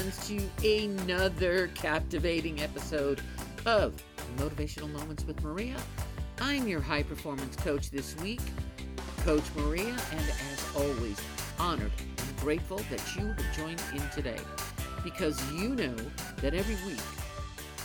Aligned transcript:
friends, 0.00 0.28
to 0.28 0.82
another 0.82 1.68
captivating 1.74 2.60
episode 2.60 3.20
of 3.66 4.02
Motivational 4.38 4.90
Moments 4.92 5.24
with 5.26 5.42
Maria. 5.42 5.76
I'm 6.40 6.66
your 6.66 6.80
high 6.80 7.02
performance 7.02 7.54
coach 7.56 7.90
this 7.90 8.16
week, 8.20 8.40
Coach 9.18 9.44
Maria, 9.56 9.94
and 10.12 10.20
as 10.52 10.66
always, 10.74 11.20
honored 11.58 11.92
and 11.98 12.36
grateful 12.38 12.78
that 12.90 13.14
you 13.16 13.26
have 13.26 13.56
joined 13.56 13.82
in 13.94 14.08
today 14.10 14.40
because 15.04 15.38
you 15.52 15.70
know 15.70 15.96
that 16.36 16.54
every 16.54 16.76
week 16.86 17.02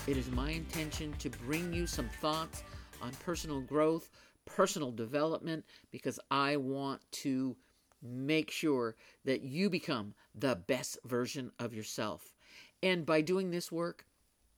it 0.08 0.16
is 0.16 0.32
my 0.32 0.52
intention 0.52 1.14
to 1.20 1.30
bring 1.30 1.74
you 1.74 1.86
some 1.86 2.10
thoughts 2.22 2.64
on 3.02 3.12
personal 3.26 3.60
growth, 3.60 4.10
personal 4.46 4.92
development, 4.92 5.66
because 5.92 6.20
I 6.32 6.56
want 6.56 7.02
to 7.24 7.58
make 8.06 8.52
sure 8.52 8.96
that 9.24 9.42
you 9.42 9.70
become 9.70 10.14
the 10.34 10.56
best 10.56 10.98
version 11.06 11.52
of 11.60 11.74
yourself. 11.74 12.36
And 12.84 13.06
by 13.06 13.22
doing 13.22 13.52
this 13.52 13.72
work, 13.72 14.06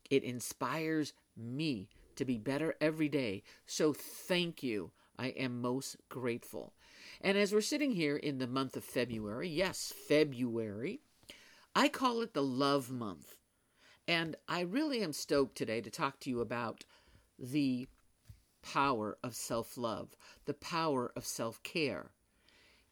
it 0.09 0.23
inspires 0.23 1.13
me 1.35 1.89
to 2.16 2.25
be 2.25 2.38
better 2.38 2.75
every 2.81 3.09
day. 3.09 3.44
So 3.66 3.94
thank 3.94 4.63
you. 4.63 4.91
I 5.20 5.27
am 5.30 5.62
most 5.62 5.98
grateful. 6.09 6.73
And 7.22 7.38
as 7.38 7.53
we're 7.53 7.62
sitting 7.62 7.91
here 7.91 8.17
in 8.17 8.38
the 8.38 8.48
month 8.48 8.75
of 8.77 8.84
February, 8.84 9.50
yes, 9.50 9.94
February, 10.08 11.02
I 11.75 11.88
call 11.88 12.22
it 12.22 12.34
the 12.34 12.44
love 12.44 12.91
month. 12.91 13.36
And 14.08 14.36
I 14.48 14.61
really 14.61 15.02
am 15.02 15.14
stoked 15.14 15.58
today 15.58 15.81
to 15.81 15.89
talk 15.89 16.20
to 16.22 16.30
you 16.30 16.39
about 16.39 16.86
the 17.38 17.88
power 18.61 19.17
of 19.23 19.36
self 19.36 19.77
love, 19.77 20.16
the 20.45 20.53
power 20.53 21.11
of 21.16 21.25
self 21.25 21.61
care. 21.64 22.11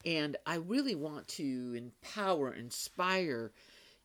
And 0.06 0.38
I 0.46 0.56
really 0.56 0.96
want 0.96 1.28
to 1.30 1.74
empower, 1.76 2.54
inspire 2.54 3.52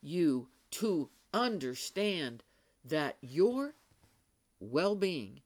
you 0.01 0.49
to 0.73 1.11
understand 1.35 2.43
that 2.85 3.19
your 3.21 3.75
well 4.61 4.95
being 4.95 5.43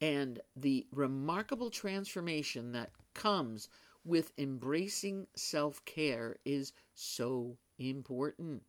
and 0.00 0.40
the 0.54 0.86
remarkable 0.92 1.70
transformation 1.70 2.72
that 2.72 2.90
comes 3.14 3.68
with 4.04 4.32
embracing 4.38 5.26
self 5.34 5.84
care 5.84 6.36
is 6.44 6.72
so 6.94 7.56
important. 7.78 8.62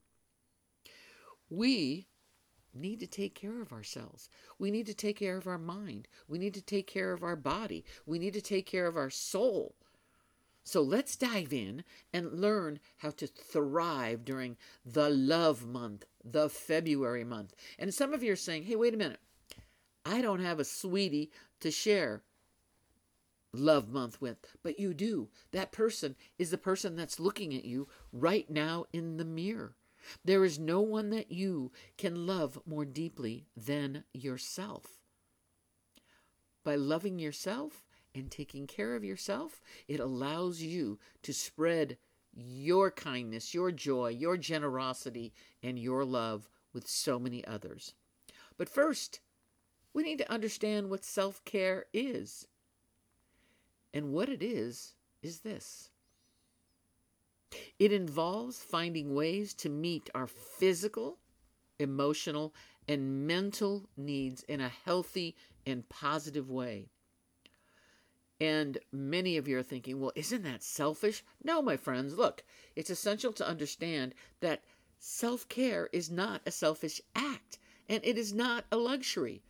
We 1.49 2.08
need 2.73 2.99
to 2.99 3.08
take 3.08 3.33
care 3.33 3.61
of 3.61 3.71
ourselves. 3.71 4.30
We 4.59 4.71
need 4.71 4.86
to 4.88 4.94
take 4.94 5.17
care 5.17 5.38
of 5.38 5.47
our 5.47 5.58
mind. 5.58 6.08
We 6.27 6.38
need 6.38 6.53
to 6.55 6.61
take 6.61 6.88
care 6.88 7.14
of 7.14 7.23
our 7.23 7.36
body. 7.36 7.86
We 8.05 8.19
need 8.19 8.33
to 8.33 8.42
take 8.42 8.66
care 8.66 8.88
of 8.88 8.97
our 8.97 9.09
soul. 9.09 9.75
So 10.67 10.81
let's 10.81 11.15
dive 11.15 11.53
in 11.53 11.85
and 12.11 12.41
learn 12.41 12.81
how 12.97 13.11
to 13.11 13.25
thrive 13.25 14.25
during 14.25 14.57
the 14.85 15.09
love 15.09 15.65
month, 15.65 16.03
the 16.25 16.49
February 16.49 17.23
month. 17.23 17.55
And 17.79 17.93
some 17.93 18.13
of 18.13 18.21
you 18.21 18.33
are 18.33 18.35
saying, 18.35 18.63
hey, 18.63 18.75
wait 18.75 18.93
a 18.93 18.97
minute. 18.97 19.21
I 20.05 20.21
don't 20.21 20.41
have 20.41 20.59
a 20.59 20.65
sweetie 20.65 21.31
to 21.61 21.71
share 21.71 22.21
love 23.53 23.87
month 23.87 24.19
with, 24.19 24.39
but 24.61 24.77
you 24.77 24.93
do. 24.93 25.29
That 25.53 25.71
person 25.71 26.17
is 26.37 26.51
the 26.51 26.57
person 26.57 26.97
that's 26.97 27.17
looking 27.17 27.55
at 27.55 27.63
you 27.63 27.87
right 28.11 28.49
now 28.49 28.87
in 28.91 29.15
the 29.15 29.23
mirror. 29.23 29.77
There 30.25 30.43
is 30.43 30.59
no 30.59 30.81
one 30.81 31.11
that 31.11 31.31
you 31.31 31.71
can 31.97 32.27
love 32.27 32.59
more 32.65 32.83
deeply 32.83 33.45
than 33.55 34.03
yourself. 34.13 34.97
By 36.65 36.75
loving 36.75 37.19
yourself, 37.19 37.85
and 38.17 38.31
taking 38.31 38.67
care 38.67 38.95
of 38.95 39.03
yourself, 39.03 39.61
it 39.87 39.99
allows 39.99 40.61
you 40.61 40.99
to 41.23 41.33
spread 41.33 41.97
your 42.33 42.91
kindness, 42.91 43.53
your 43.53 43.71
joy, 43.71 44.09
your 44.09 44.37
generosity, 44.37 45.33
and 45.63 45.79
your 45.79 46.05
love 46.05 46.49
with 46.73 46.87
so 46.87 47.19
many 47.19 47.45
others. 47.45 47.93
But 48.57 48.69
first, 48.69 49.19
we 49.93 50.03
need 50.03 50.19
to 50.19 50.31
understand 50.31 50.89
what 50.89 51.03
self 51.03 51.43
care 51.45 51.86
is. 51.93 52.47
And 53.93 54.11
what 54.11 54.30
it 54.30 54.43
is, 54.43 54.93
is 55.23 55.39
this 55.39 55.89
it 57.80 57.92
involves 57.92 58.59
finding 58.59 59.15
ways 59.15 59.53
to 59.55 59.69
meet 59.69 60.09
our 60.13 60.27
physical, 60.27 61.17
emotional, 61.80 62.53
and 62.87 63.27
mental 63.27 63.89
needs 63.95 64.43
in 64.43 64.61
a 64.61 64.69
healthy 64.69 65.36
and 65.65 65.87
positive 65.89 66.49
way. 66.49 66.89
And 68.39 68.77
many 68.92 69.37
of 69.37 69.48
you 69.48 69.58
are 69.58 69.64
thinking, 69.64 69.99
well, 69.99 70.11
isn't 70.15 70.43
that 70.43 70.61
selfish? 70.61 71.23
No, 71.43 71.61
my 71.61 71.75
friends, 71.75 72.17
look, 72.17 72.43
it's 72.75 72.89
essential 72.89 73.33
to 73.33 73.48
understand 73.48 74.14
that 74.42 74.64
self 74.99 75.48
care 75.49 75.89
is 75.92 76.11
not 76.11 76.42
a 76.45 76.52
selfish 76.52 77.02
act 77.15 77.58
and 77.89 78.03
it 78.03 78.17
is 78.17 78.33
not 78.33 78.65
a 78.71 78.77
luxury. 78.77 79.42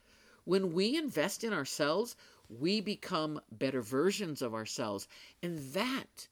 When 0.46 0.72
we 0.74 0.96
invest 0.96 1.44
in 1.44 1.52
ourselves, 1.52 2.16
we 2.50 2.80
become 2.80 3.42
better 3.52 3.82
versions 3.82 4.42
of 4.42 4.54
ourselves. 4.54 5.08
And 5.44 5.74
that, 5.74 6.30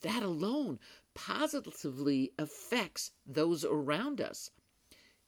that 0.00 0.22
alone 0.22 0.80
positively 1.14 2.32
affects 2.38 3.12
those 3.26 3.64
around 3.64 4.20
us, 4.20 4.50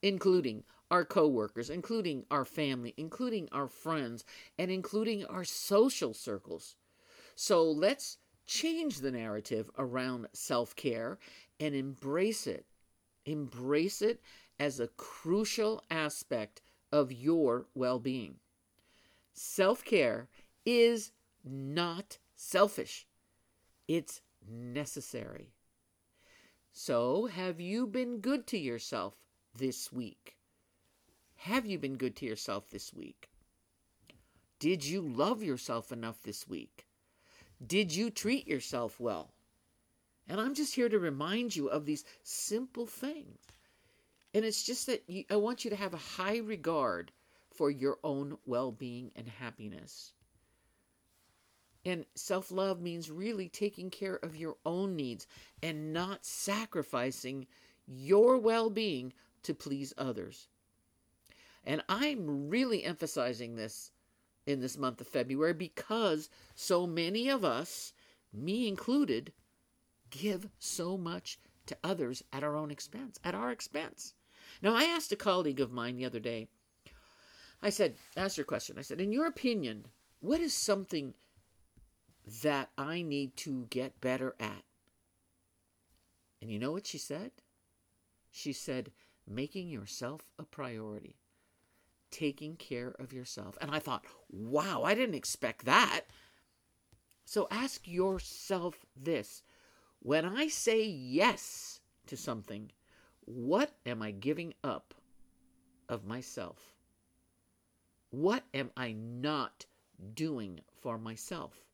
including 0.02 0.64
our 0.94 1.04
coworkers, 1.04 1.70
including 1.70 2.24
our 2.30 2.44
family, 2.44 2.94
including 2.96 3.48
our 3.50 3.66
friends, 3.66 4.24
and 4.56 4.70
including 4.70 5.24
our 5.24 5.42
social 5.42 6.14
circles. 6.14 6.76
So 7.34 7.68
let's 7.68 8.18
change 8.46 8.98
the 9.00 9.10
narrative 9.10 9.68
around 9.76 10.28
self 10.34 10.76
care 10.76 11.18
and 11.58 11.74
embrace 11.74 12.46
it. 12.46 12.64
Embrace 13.26 14.02
it 14.02 14.22
as 14.60 14.78
a 14.78 14.86
crucial 14.86 15.82
aspect 15.90 16.62
of 16.92 17.10
your 17.10 17.66
well 17.74 17.98
being. 17.98 18.36
Self 19.32 19.84
care 19.84 20.28
is 20.64 21.10
not 21.44 22.18
selfish, 22.36 23.08
it's 23.88 24.20
necessary. 24.48 25.50
So, 26.70 27.26
have 27.26 27.60
you 27.60 27.88
been 27.88 28.20
good 28.20 28.46
to 28.48 28.58
yourself 28.58 29.14
this 29.56 29.92
week? 29.92 30.36
Have 31.44 31.66
you 31.66 31.78
been 31.78 31.98
good 31.98 32.16
to 32.16 32.24
yourself 32.24 32.70
this 32.70 32.94
week? 32.94 33.28
Did 34.58 34.82
you 34.82 35.02
love 35.02 35.42
yourself 35.42 35.92
enough 35.92 36.22
this 36.22 36.48
week? 36.48 36.86
Did 37.66 37.94
you 37.94 38.08
treat 38.08 38.48
yourself 38.48 38.98
well? 38.98 39.34
And 40.26 40.40
I'm 40.40 40.54
just 40.54 40.74
here 40.74 40.88
to 40.88 40.98
remind 40.98 41.54
you 41.54 41.68
of 41.68 41.84
these 41.84 42.06
simple 42.22 42.86
things. 42.86 43.36
And 44.32 44.42
it's 44.42 44.62
just 44.62 44.86
that 44.86 45.04
you, 45.06 45.24
I 45.30 45.36
want 45.36 45.66
you 45.66 45.70
to 45.70 45.76
have 45.76 45.92
a 45.92 45.98
high 45.98 46.38
regard 46.38 47.12
for 47.54 47.70
your 47.70 47.98
own 48.02 48.38
well 48.46 48.72
being 48.72 49.10
and 49.14 49.28
happiness. 49.28 50.14
And 51.84 52.06
self 52.14 52.50
love 52.52 52.80
means 52.80 53.10
really 53.10 53.50
taking 53.50 53.90
care 53.90 54.16
of 54.16 54.34
your 54.34 54.56
own 54.64 54.96
needs 54.96 55.26
and 55.62 55.92
not 55.92 56.24
sacrificing 56.24 57.46
your 57.86 58.38
well 58.38 58.70
being 58.70 59.12
to 59.42 59.52
please 59.52 59.92
others. 59.98 60.48
And 61.64 61.82
I'm 61.88 62.48
really 62.50 62.84
emphasizing 62.84 63.56
this 63.56 63.90
in 64.46 64.60
this 64.60 64.76
month 64.76 65.00
of 65.00 65.08
February 65.08 65.54
because 65.54 66.28
so 66.54 66.86
many 66.86 67.28
of 67.28 67.44
us, 67.44 67.94
me 68.32 68.68
included, 68.68 69.32
give 70.10 70.48
so 70.58 70.98
much 70.98 71.38
to 71.66 71.76
others 71.82 72.22
at 72.32 72.44
our 72.44 72.56
own 72.56 72.70
expense, 72.70 73.18
at 73.24 73.34
our 73.34 73.50
expense. 73.50 74.14
Now, 74.60 74.74
I 74.74 74.84
asked 74.84 75.12
a 75.12 75.16
colleague 75.16 75.60
of 75.60 75.72
mine 75.72 75.96
the 75.96 76.04
other 76.04 76.20
day, 76.20 76.48
I 77.62 77.70
said, 77.70 77.96
ask 78.14 78.36
a 78.36 78.44
question. 78.44 78.78
I 78.78 78.82
said, 78.82 79.00
in 79.00 79.10
your 79.10 79.26
opinion, 79.26 79.86
what 80.20 80.40
is 80.40 80.52
something 80.52 81.14
that 82.42 82.70
I 82.76 83.00
need 83.00 83.36
to 83.38 83.66
get 83.70 84.02
better 84.02 84.34
at? 84.38 84.64
And 86.42 86.50
you 86.50 86.58
know 86.58 86.72
what 86.72 86.86
she 86.86 86.98
said? 86.98 87.30
She 88.30 88.52
said, 88.52 88.92
making 89.26 89.70
yourself 89.70 90.28
a 90.38 90.44
priority 90.44 91.16
taking 92.14 92.54
care 92.54 92.94
of 93.00 93.12
yourself. 93.12 93.58
And 93.60 93.72
I 93.72 93.80
thought, 93.80 94.04
wow, 94.30 94.84
I 94.84 94.94
didn't 94.94 95.16
expect 95.16 95.64
that. 95.64 96.02
So 97.24 97.48
ask 97.50 97.88
yourself 97.88 98.86
this 98.96 99.42
when 99.98 100.24
I 100.24 100.46
say 100.46 100.84
yes 100.84 101.80
to 102.06 102.16
something, 102.16 102.70
what 103.24 103.72
am 103.84 104.00
I 104.00 104.12
giving 104.12 104.54
up 104.62 104.94
of 105.88 106.04
myself? 106.04 106.74
What 108.10 108.44
am 108.54 108.70
I 108.76 108.92
not 108.92 109.66
doing 110.14 110.60
for 110.80 110.98
myself? 110.98 111.64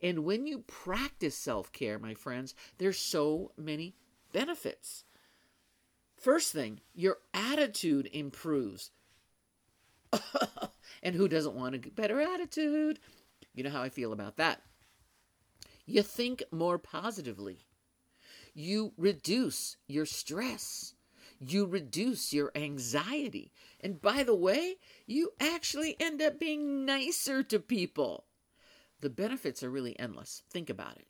And 0.00 0.24
when 0.24 0.46
you 0.46 0.60
practice 0.60 1.36
self 1.36 1.70
care, 1.70 1.98
my 1.98 2.14
friends, 2.14 2.54
there's 2.78 2.98
so 2.98 3.52
many 3.58 3.94
benefits. 4.32 5.04
First 6.24 6.52
thing, 6.54 6.80
your 6.94 7.18
attitude 7.34 8.08
improves. 8.10 8.92
and 11.02 11.14
who 11.14 11.28
doesn't 11.28 11.54
want 11.54 11.74
a 11.74 11.90
better 11.90 12.18
attitude? 12.18 12.98
You 13.54 13.62
know 13.62 13.68
how 13.68 13.82
I 13.82 13.90
feel 13.90 14.10
about 14.10 14.38
that. 14.38 14.62
You 15.84 16.00
think 16.02 16.42
more 16.50 16.78
positively. 16.78 17.66
you 18.54 18.94
reduce 18.96 19.76
your 19.86 20.06
stress. 20.06 20.94
You 21.40 21.66
reduce 21.66 22.32
your 22.32 22.52
anxiety. 22.54 23.52
And 23.82 24.00
by 24.00 24.22
the 24.22 24.34
way, 24.34 24.76
you 25.06 25.32
actually 25.38 25.94
end 26.00 26.22
up 26.22 26.38
being 26.40 26.86
nicer 26.86 27.42
to 27.42 27.58
people. 27.58 28.24
The 29.02 29.10
benefits 29.10 29.62
are 29.62 29.68
really 29.68 29.98
endless. 29.98 30.42
Think 30.48 30.70
about 30.70 30.96
it. 30.96 31.06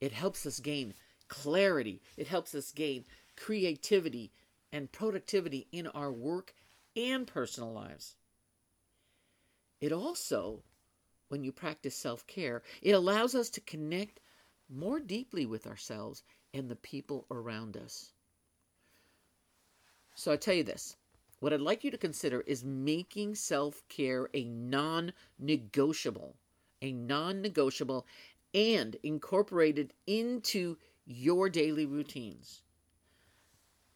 It 0.00 0.12
helps 0.12 0.46
us 0.46 0.58
gain 0.58 0.94
clarity, 1.28 2.02
it 2.16 2.28
helps 2.28 2.54
us 2.54 2.72
gain 2.72 3.04
creativity 3.36 4.32
and 4.72 4.90
productivity 4.90 5.66
in 5.72 5.86
our 5.88 6.12
work 6.12 6.54
and 6.96 7.26
personal 7.26 7.72
lives. 7.72 8.16
It 9.80 9.92
also, 9.92 10.62
when 11.28 11.44
you 11.44 11.52
practice 11.52 11.96
self 11.96 12.26
care, 12.26 12.62
it 12.82 12.92
allows 12.92 13.34
us 13.34 13.50
to 13.50 13.60
connect 13.60 14.20
more 14.68 15.00
deeply 15.00 15.46
with 15.46 15.66
ourselves 15.66 16.22
and 16.54 16.68
the 16.68 16.76
people 16.76 17.26
around 17.30 17.76
us. 17.76 18.12
So 20.14 20.30
I 20.30 20.36
tell 20.36 20.54
you 20.54 20.64
this 20.64 20.96
what 21.40 21.52
I'd 21.52 21.60
like 21.60 21.82
you 21.82 21.90
to 21.90 21.98
consider 21.98 22.42
is 22.42 22.64
making 22.64 23.34
self 23.34 23.82
care 23.88 24.28
a 24.34 24.44
non 24.44 25.12
negotiable, 25.38 26.36
a 26.80 26.92
non 26.92 27.42
negotiable, 27.42 28.06
and 28.54 28.96
incorporated 29.02 29.92
into 30.06 30.76
your 31.04 31.48
daily 31.48 31.86
routines. 31.86 32.62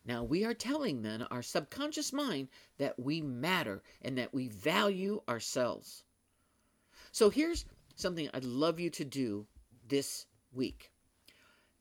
Now, 0.06 0.22
we 0.22 0.44
are 0.44 0.54
telling 0.54 1.02
then 1.02 1.22
our 1.22 1.42
subconscious 1.42 2.12
mind 2.12 2.48
that 2.78 2.98
we 2.98 3.20
matter 3.20 3.82
and 4.02 4.16
that 4.18 4.32
we 4.32 4.48
value 4.48 5.20
ourselves. 5.28 6.04
So, 7.10 7.28
here's 7.28 7.64
something 7.96 8.30
I'd 8.32 8.44
love 8.44 8.78
you 8.78 8.88
to 8.90 9.04
do 9.04 9.46
this 9.88 10.26
week. 10.52 10.92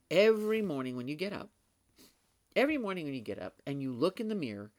Every 0.09 0.61
morning 0.61 0.95
when 0.95 1.07
you 1.07 1.15
get 1.15 1.33
up, 1.33 1.49
every 2.55 2.77
morning 2.77 3.05
when 3.05 3.13
you 3.13 3.21
get 3.21 3.39
up 3.39 3.61
and 3.67 3.81
you 3.81 3.91
look 3.91 4.19
in 4.19 4.27
the 4.27 4.35
mirror 4.35 4.71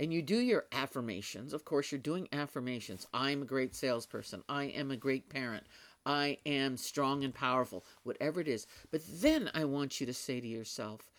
and 0.00 0.12
you 0.12 0.20
do 0.20 0.38
your 0.38 0.66
affirmations, 0.72 1.52
of 1.52 1.64
course, 1.64 1.92
you're 1.92 2.00
doing 2.00 2.28
affirmations. 2.32 3.06
I'm 3.14 3.42
a 3.42 3.46
great 3.46 3.76
salesperson. 3.76 4.42
I 4.48 4.64
am 4.64 4.90
a 4.90 4.96
great 4.96 5.28
parent. 5.28 5.66
I 6.04 6.38
am 6.46 6.76
strong 6.76 7.24
and 7.24 7.34
powerful, 7.34 7.84
whatever 8.02 8.40
it 8.40 8.48
is. 8.48 8.66
But 8.90 9.02
then 9.06 9.50
I 9.54 9.64
want 9.64 10.00
you 10.00 10.06
to 10.06 10.14
say 10.14 10.40
to 10.40 10.46
yourself 10.46 11.10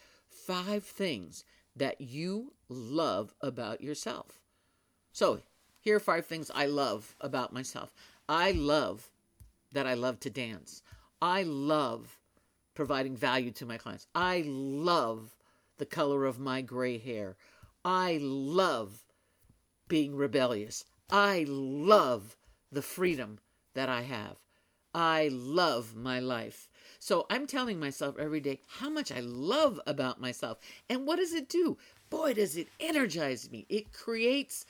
five 0.46 0.84
things 0.84 1.44
that 1.76 2.02
you 2.02 2.54
love 2.70 3.34
about 3.42 3.82
yourself. 3.82 4.42
So, 5.12 5.42
here 5.80 5.96
are 5.96 6.02
five 6.02 6.26
things 6.26 6.52
I 6.54 6.66
love 6.66 7.16
about 7.22 7.54
myself. 7.54 7.94
I 8.28 8.52
love 8.52 9.10
that 9.72 9.88
I 9.88 9.94
love 9.94 10.20
to 10.22 10.30
dance. 10.30 10.82
I 11.22 11.44
love 11.44 12.20
providing 12.74 13.16
value 13.16 13.52
to 13.52 13.66
my 13.66 13.78
clients. 13.78 14.08
I 14.14 14.44
love 14.46 15.36
the 15.78 15.86
color 15.86 16.26
of 16.26 16.40
my 16.40 16.62
gray 16.62 16.98
hair. 16.98 17.36
I 17.84 18.20
love 18.22 19.04
being 19.88 20.16
rebellious. 20.16 20.86
I 21.10 21.46
love 21.48 22.36
the 22.72 22.82
freedom 22.82 23.40
that 23.74 23.90
I 23.90 24.02
have. 24.02 24.38
I 24.94 25.30
love 25.32 25.96
my 25.96 26.20
life. 26.20 26.68
So 27.00 27.26
I'm 27.30 27.48
telling 27.48 27.80
myself 27.80 28.18
every 28.18 28.40
day 28.40 28.62
how 28.68 28.90
much 28.90 29.12
I 29.12 29.20
love 29.20 29.80
about 29.86 30.20
myself. 30.20 30.58
And 30.90 31.06
what 31.06 31.18
does 31.18 31.34
it 31.34 31.50
do? 31.50 31.78
Boy, 32.10 32.34
does 32.34 32.58
it 32.58 32.68
energize 32.80 33.52
me. 33.52 33.66
It 33.70 33.94
creates 33.94 34.66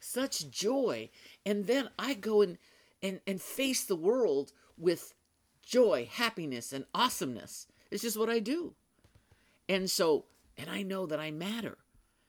such 0.00 0.50
joy. 0.50 1.10
And 1.46 1.66
then 1.66 1.88
I 1.98 2.14
go 2.14 2.42
and, 2.42 2.58
and, 3.02 3.20
and 3.26 3.40
face 3.40 3.84
the 3.84 3.96
world 3.96 4.52
with 4.76 5.14
joy, 5.62 6.08
happiness, 6.10 6.72
and 6.72 6.84
awesomeness. 6.94 7.66
It's 7.90 8.02
just 8.02 8.18
what 8.18 8.30
I 8.30 8.38
do. 8.38 8.74
And 9.68 9.90
so, 9.90 10.26
and 10.56 10.68
I 10.68 10.82
know 10.82 11.06
that 11.06 11.20
I 11.20 11.30
matter. 11.30 11.78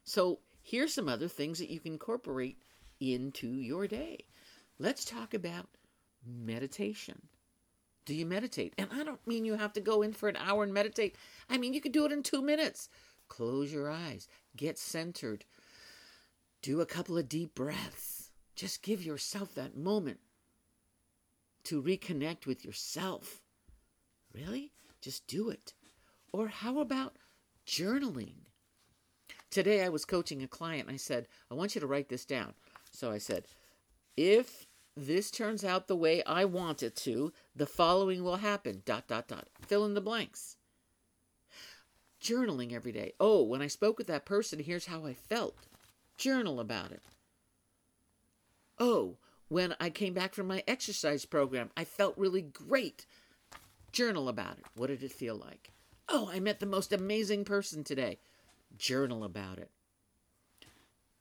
So 0.04 0.40
here's 0.62 0.94
some 0.94 1.10
other 1.10 1.28
things 1.28 1.60
that 1.60 1.70
you 1.70 1.80
can 1.80 1.94
incorporate 1.94 2.58
into 3.00 3.48
your 3.48 3.88
day. 3.88 4.26
Let's 4.80 5.06
talk 5.06 5.34
about 5.34 5.68
meditation. 6.26 7.22
Do 8.06 8.14
you 8.14 8.26
meditate? 8.26 8.74
And 8.78 8.90
I 8.92 9.04
don't 9.04 9.26
mean 9.26 9.46
you 9.46 9.56
have 9.56 9.74
to 9.74 9.82
go 9.82 10.02
in 10.02 10.14
for 10.14 10.28
an 10.28 10.36
hour 10.36 10.64
and 10.64 10.74
meditate. 10.74 11.16
I 11.50 11.58
mean, 11.58 11.74
you 11.74 11.82
can 11.82 11.92
do 11.92 12.06
it 12.06 12.12
in 12.12 12.24
two 12.24 12.42
minutes. 12.42 12.90
Close 13.30 13.72
your 13.72 13.90
eyes, 13.90 14.28
get 14.56 14.78
centered, 14.78 15.46
do 16.62 16.82
a 16.82 16.86
couple 16.86 17.18
of 17.18 17.30
deep 17.30 17.56
breaths. 17.56 18.32
Just 18.56 18.84
give 18.84 19.04
yourself 19.04 19.56
that 19.56 19.76
moment 19.76 20.20
to 21.64 21.82
reconnect 21.82 22.46
with 22.46 22.64
yourself. 22.64 23.42
Really? 24.34 24.72
Just 25.02 25.26
do 25.28 25.50
it. 25.50 25.74
Or 26.32 26.48
how 26.48 26.80
about 26.80 27.18
journaling? 27.66 28.36
Today 29.50 29.84
I 29.84 29.90
was 29.90 30.06
coaching 30.06 30.44
a 30.44 30.48
client 30.48 30.88
and 30.88 30.94
I 30.94 30.98
said, 30.98 31.28
I 31.50 31.56
want 31.56 31.76
you 31.76 31.82
to 31.82 31.88
write 31.88 32.10
this 32.10 32.26
down. 32.26 32.54
So 32.92 33.12
I 33.12 33.18
said, 33.18 33.46
if 34.16 34.68
this 34.96 35.32
turns 35.32 35.64
out 35.64 35.88
the 35.88 35.96
way 35.96 36.24
I 36.24 36.46
want 36.46 36.84
it 36.84 36.96
to, 36.98 37.34
the 37.56 37.66
following 37.66 38.24
will 38.24 38.38
happen. 38.38 38.84
Dot, 38.86 39.08
dot, 39.08 39.28
dot. 39.28 39.48
Fill 39.62 39.86
in 39.86 39.94
the 39.94 40.02
blanks. 40.02 40.58
Journaling 42.22 42.74
every 42.74 42.92
day. 42.92 43.14
Oh, 43.20 43.44
when 43.44 43.62
I 43.62 43.68
spoke 43.68 43.98
with 43.98 44.08
that 44.08 44.26
person, 44.26 44.60
here's 44.60 44.86
how 44.86 45.06
I 45.06 45.14
felt. 45.14 45.58
Journal 46.18 46.60
about 46.60 46.92
it. 46.92 47.02
Oh, 48.80 49.18
when 49.50 49.76
I 49.80 49.90
came 49.90 50.14
back 50.14 50.34
from 50.34 50.48
my 50.48 50.64
exercise 50.68 51.26
program, 51.26 51.70
I 51.76 51.84
felt 51.84 52.18
really 52.18 52.42
great. 52.42 53.06
Journal 53.92 54.30
about 54.30 54.58
it. 54.58 54.66
What 54.76 54.88
did 54.88 55.04
it 55.04 55.12
feel 55.12 55.36
like? 55.36 55.72
Oh, 56.10 56.30
I 56.32 56.40
met 56.40 56.60
the 56.60 56.66
most 56.66 56.94
amazing 56.94 57.46
person 57.46 57.84
today. 57.84 58.20
Journal 58.78 59.24
about 59.24 59.58
it. 59.58 59.70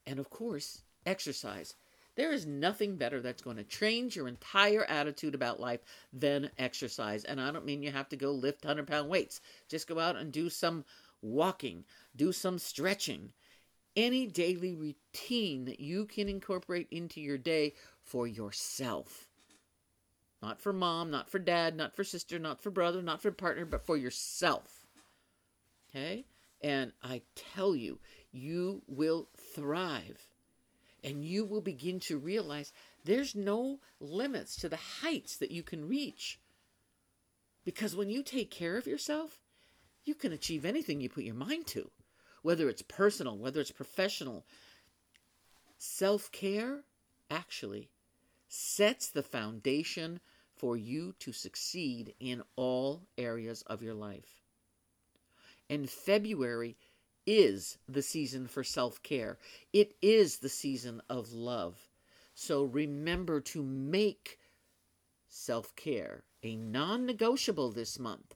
And 0.07 0.19
of 0.19 0.31
course, 0.31 0.83
exercise. 1.05 1.75
There 2.15 2.33
is 2.33 2.47
nothing 2.47 2.97
better 2.97 3.21
that's 3.21 3.43
going 3.43 3.57
to 3.57 3.65
change 3.65 4.17
your 4.17 4.29
entire 4.29 4.85
attitude 4.85 5.35
about 5.35 5.61
life 5.61 5.81
than 6.13 6.51
exercise. 6.59 7.25
And 7.25 7.41
I 7.41 7.51
don't 7.51 7.65
mean 7.65 7.83
you 7.83 7.91
have 7.91 8.09
to 8.11 8.17
go 8.17 8.33
lift 8.33 8.65
100 8.65 8.87
pound 8.87 9.09
weights. 9.09 9.41
Just 9.69 9.89
go 9.89 9.99
out 9.99 10.17
and 10.17 10.31
do 10.31 10.51
some 10.51 10.85
walking, 11.23 11.85
do 12.15 12.33
some 12.33 12.59
stretching. 12.59 13.33
Any 13.97 14.27
daily 14.27 14.75
routine 14.75 15.67
that 15.67 15.81
you 15.81 16.07
can 16.07 16.29
incorporate 16.29 16.89
into 16.91 17.21
your 17.21 17.39
day 17.39 17.75
for 18.03 18.27
yourself. 18.27 19.29
Not 20.43 20.61
for 20.61 20.73
mom, 20.73 21.11
not 21.11 21.31
for 21.31 21.39
dad, 21.39 21.77
not 21.77 21.95
for 21.95 22.03
sister, 22.03 22.39
not 22.39 22.61
for 22.61 22.71
brother, 22.71 23.01
not 23.01 23.23
for 23.23 23.31
partner, 23.31 23.65
but 23.65 23.87
for 23.87 23.97
yourself. 23.97 24.87
Okay? 25.91 26.25
And 26.63 26.93
I 27.03 27.23
tell 27.37 27.77
you, 27.77 28.01
you 28.33 28.83
will 28.87 29.29
thrive 29.55 30.32
and 31.05 31.25
you 31.25 31.45
will 31.45 31.61
begin 31.61 32.01
to 32.01 32.19
realize 32.19 32.73
there's 33.05 33.35
no 33.35 33.81
limits 34.01 34.57
to 34.57 34.69
the 34.69 34.77
heights 34.77 35.37
that 35.37 35.51
you 35.51 35.63
can 35.63 35.89
reach. 35.89 36.39
Because 37.65 37.97
when 37.97 38.11
you 38.11 38.23
take 38.23 38.51
care 38.51 38.77
of 38.77 38.87
yourself, 38.87 39.41
you 40.05 40.15
can 40.15 40.33
achieve 40.33 40.65
anything 40.65 41.01
you 41.01 41.09
put 41.09 41.25
your 41.25 41.35
mind 41.35 41.67
to, 41.69 41.91
whether 42.43 42.69
it's 42.69 42.83
personal, 42.83 43.37
whether 43.37 43.61
it's 43.61 43.71
professional. 43.71 44.45
Self 45.79 46.31
care 46.33 46.81
actually 47.31 47.91
sets 48.49 49.09
the 49.09 49.23
foundation 49.23 50.21
for 50.57 50.77
you 50.77 51.15
to 51.19 51.33
succeed 51.33 52.15
in 52.21 52.43
all 52.57 53.03
areas 53.17 53.63
of 53.63 53.83
your 53.83 53.95
life. 53.95 54.43
And 55.71 55.89
February 55.89 56.77
is 57.27 57.79
the 57.89 58.03
season 58.03 58.47
for 58.47 58.65
self 58.65 59.03
care, 59.03 59.39
it 59.73 59.95
is 60.03 60.39
the 60.39 60.49
season 60.49 61.01
of 61.09 61.33
love. 61.33 61.89
So 62.35 62.65
remember 62.65 63.41
to 63.41 63.63
make 63.63 64.39
self 65.29 65.75
care 65.77 66.25
a 66.43 66.57
non 66.57 67.07
negotiable 67.07 67.71
this 67.71 67.99
month. 67.99 68.35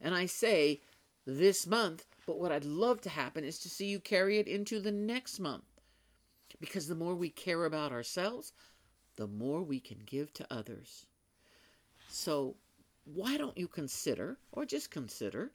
And 0.00 0.14
I 0.14 0.26
say 0.26 0.80
this 1.26 1.66
month, 1.66 2.06
but 2.26 2.38
what 2.38 2.52
I'd 2.52 2.64
love 2.64 3.00
to 3.02 3.10
happen 3.10 3.44
is 3.44 3.58
to 3.60 3.68
see 3.68 3.86
you 3.86 4.00
carry 4.00 4.38
it 4.38 4.46
into 4.46 4.80
the 4.80 4.92
next 4.92 5.38
month. 5.38 5.64
Because 6.60 6.88
the 6.88 6.94
more 6.94 7.14
we 7.14 7.30
care 7.30 7.64
about 7.64 7.92
ourselves, 7.92 8.52
the 9.16 9.26
more 9.26 9.62
we 9.62 9.80
can 9.80 9.98
give 10.06 10.32
to 10.34 10.46
others. 10.50 11.06
So, 12.08 12.56
why 13.04 13.36
don't 13.36 13.56
you 13.56 13.68
consider, 13.68 14.38
or 14.52 14.64
just 14.64 14.90
consider, 14.90 15.50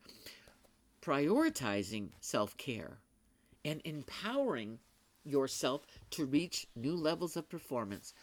prioritizing 1.03 2.09
self 2.21 2.55
care 2.57 2.99
and 3.65 3.81
empowering 3.83 4.79
yourself 5.25 5.85
to 6.11 6.25
reach 6.25 6.67
new 6.75 6.95
levels 6.95 7.35
of 7.35 7.49
performance. 7.49 8.13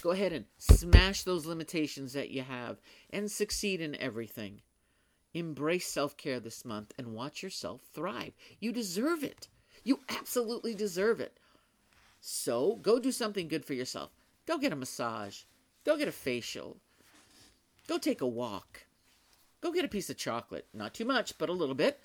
Go 0.00 0.10
ahead 0.10 0.32
and 0.32 0.44
smash 0.58 1.22
those 1.22 1.46
limitations 1.46 2.12
that 2.12 2.30
you 2.30 2.42
have 2.42 2.78
and 3.10 3.30
succeed 3.30 3.80
in 3.80 3.96
everything. 4.00 4.60
Embrace 5.32 5.86
self 5.86 6.16
care 6.16 6.40
this 6.40 6.64
month 6.64 6.92
and 6.98 7.14
watch 7.14 7.42
yourself 7.42 7.82
thrive. 7.92 8.32
You 8.60 8.72
deserve 8.72 9.22
it. 9.22 9.48
You 9.84 10.00
absolutely 10.08 10.74
deserve 10.74 11.20
it. 11.20 11.38
So 12.20 12.76
go 12.76 12.98
do 12.98 13.12
something 13.12 13.48
good 13.48 13.64
for 13.64 13.74
yourself. 13.74 14.10
Go 14.46 14.58
get 14.58 14.72
a 14.72 14.76
massage. 14.76 15.42
Go 15.84 15.96
get 15.96 16.08
a 16.08 16.12
facial. 16.12 16.78
Go 17.86 17.98
take 17.98 18.20
a 18.20 18.26
walk. 18.26 18.86
Go 19.60 19.72
get 19.72 19.84
a 19.84 19.88
piece 19.88 20.10
of 20.10 20.16
chocolate. 20.16 20.66
Not 20.74 20.94
too 20.94 21.04
much, 21.04 21.38
but 21.38 21.48
a 21.48 21.52
little 21.52 21.74
bit 21.74 22.00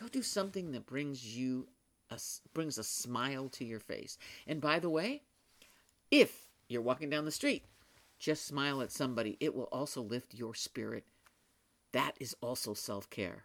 Go 0.00 0.08
do 0.08 0.22
something 0.22 0.72
that 0.72 0.86
brings 0.86 1.36
you 1.36 1.68
a, 2.10 2.18
brings 2.54 2.78
a 2.78 2.84
smile 2.84 3.50
to 3.50 3.66
your 3.66 3.80
face. 3.80 4.16
And 4.46 4.58
by 4.58 4.78
the 4.78 4.88
way, 4.88 5.20
if 6.10 6.48
you're 6.68 6.80
walking 6.80 7.10
down 7.10 7.26
the 7.26 7.30
street, 7.30 7.64
just 8.18 8.46
smile 8.46 8.80
at 8.80 8.90
somebody. 8.90 9.36
It 9.40 9.54
will 9.54 9.68
also 9.70 10.00
lift 10.00 10.32
your 10.32 10.54
spirit. 10.54 11.04
That 11.92 12.14
is 12.18 12.34
also 12.40 12.72
self 12.72 13.10
care. 13.10 13.44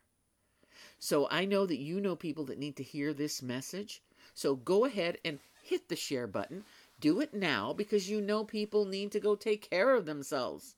So 0.97 1.27
I 1.29 1.43
know 1.43 1.65
that 1.65 1.79
you 1.79 1.99
know 1.99 2.15
people 2.15 2.45
that 2.45 2.57
need 2.57 2.77
to 2.77 2.83
hear 2.83 3.13
this 3.13 3.41
message. 3.41 4.01
So 4.33 4.55
go 4.55 4.85
ahead 4.85 5.17
and 5.25 5.39
hit 5.61 5.89
the 5.89 5.95
share 5.97 6.27
button. 6.27 6.63
Do 7.01 7.19
it 7.19 7.33
now 7.33 7.73
because 7.73 8.09
you 8.09 8.21
know 8.21 8.45
people 8.45 8.85
need 8.85 9.11
to 9.11 9.19
go 9.19 9.35
take 9.35 9.69
care 9.69 9.93
of 9.93 10.05
themselves. 10.05 10.75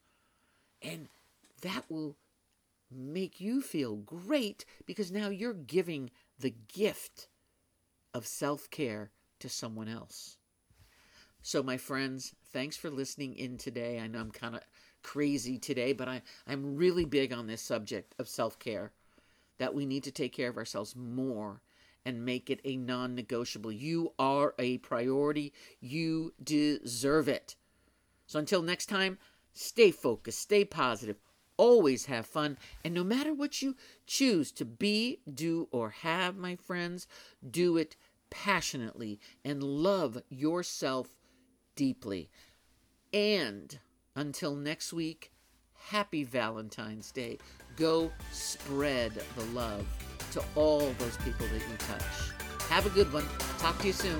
And 0.82 1.08
that 1.62 1.86
will 1.88 2.16
make 2.92 3.40
you 3.42 3.62
feel 3.62 3.96
great 3.98 4.66
because 4.86 5.12
now 5.12 5.30
you're 5.30 5.54
giving 5.54 6.12
the 6.40 6.56
gift 6.74 7.28
of 8.14 8.26
self 8.26 8.70
care 8.70 9.12
to 9.40 9.50
someone 9.50 9.88
else. 9.88 10.38
So, 11.42 11.64
my 11.64 11.78
friends, 11.78 12.36
thanks 12.52 12.76
for 12.76 12.90
listening 12.90 13.36
in 13.36 13.58
today. 13.58 14.00
I 14.00 14.08
know 14.08 14.20
I'm 14.20 14.32
kind 14.32 14.56
of 14.56 14.62
crazy 15.04 15.58
today, 15.58 15.94
but 15.94 16.08
I, 16.08 16.22
I'm 16.46 16.76
really 16.76 17.06
big 17.06 17.32
on 17.32 17.48
this 17.48 17.62
subject 17.62 18.16
of 18.20 18.28
self 18.28 18.60
care 18.60 18.92
that 19.58 19.74
we 19.74 19.86
need 19.86 20.04
to 20.04 20.12
take 20.12 20.34
care 20.34 20.50
of 20.50 20.58
ourselves 20.58 20.96
more 20.96 21.62
and 22.06 22.26
make 22.26 22.50
it 22.50 22.62
a 22.66 22.78
non 22.78 23.16
negotiable. 23.16 23.72
You 23.72 24.14
are 24.20 24.56
a 24.60 24.80
priority, 24.80 25.54
you 25.80 26.34
deserve 26.44 27.28
it. 27.28 27.56
So, 28.26 28.40
until 28.40 28.62
next 28.62 28.88
time, 28.88 29.18
stay 29.54 29.92
focused, 29.92 30.40
stay 30.40 30.66
positive, 30.66 31.18
always 31.58 32.06
have 32.06 32.26
fun. 32.26 32.58
And 32.84 32.94
no 32.94 33.04
matter 33.04 33.34
what 33.34 33.62
you 33.62 33.76
choose 34.06 34.52
to 34.54 34.66
be, 34.66 35.20
do, 35.32 35.68
or 35.72 35.90
have, 35.90 36.38
my 36.38 36.56
friends, 36.56 37.08
do 37.50 37.78
it 37.78 37.96
passionately 38.30 39.20
and 39.44 39.64
love 39.64 40.22
yourself 40.30 41.16
deeply. 41.76 42.30
And 43.14 43.78
until 44.16 44.56
next 44.56 44.94
week, 44.94 45.32
happy 45.90 46.24
Valentine's 46.24 47.12
Day. 47.12 47.40
Go 47.76 48.12
spread 48.32 49.14
the 49.36 49.46
love 49.46 49.86
to 50.32 50.44
all 50.56 50.80
those 51.00 51.18
people 51.18 51.48
that 51.48 51.62
you 51.62 51.78
touch. 51.78 52.04
Have 52.70 52.86
a 52.86 52.90
good 52.90 53.12
one. 53.14 53.26
Talk 53.60 53.78
to 53.80 53.88
you 53.88 53.94
soon. 53.94 54.20